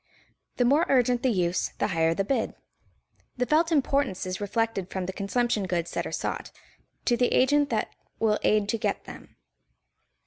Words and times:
The 0.57 0.65
more 0.65 0.87
urgent 0.89 1.21
the 1.21 1.29
use, 1.29 1.73
the 1.77 1.89
higher 1.89 2.15
the 2.15 2.23
bid. 2.23 2.55
The 3.37 3.45
felt 3.45 3.71
importance 3.71 4.25
is 4.25 4.41
reflected 4.41 4.89
from 4.89 5.05
the 5.05 5.13
consumption 5.13 5.67
goods 5.67 5.91
that 5.91 6.07
are 6.07 6.11
sought, 6.11 6.51
to 7.05 7.15
the 7.15 7.27
agent 7.27 7.69
that 7.69 7.93
will 8.17 8.39
aid 8.41 8.67
to 8.69 8.79
get 8.79 9.03
them. 9.03 9.35